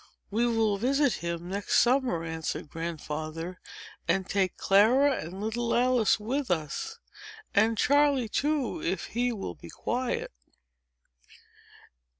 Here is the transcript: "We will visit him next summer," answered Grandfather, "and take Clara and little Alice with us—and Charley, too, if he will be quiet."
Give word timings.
"We 0.31 0.47
will 0.47 0.79
visit 0.79 1.13
him 1.21 1.47
next 1.47 1.77
summer," 1.79 2.23
answered 2.23 2.71
Grandfather, 2.71 3.59
"and 4.07 4.27
take 4.27 4.57
Clara 4.57 5.11
and 5.17 5.39
little 5.39 5.75
Alice 5.75 6.19
with 6.19 6.49
us—and 6.49 7.77
Charley, 7.77 8.27
too, 8.27 8.81
if 8.81 9.05
he 9.13 9.31
will 9.31 9.53
be 9.53 9.69
quiet." 9.69 10.31